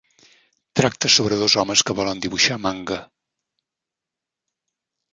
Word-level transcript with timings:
Tracta 0.79 1.11
sobre 1.17 1.37
dos 1.43 1.57
homes 1.63 1.85
que 1.91 1.97
volen 2.01 2.25
dibuixar 2.25 2.59
manga. 2.65 3.01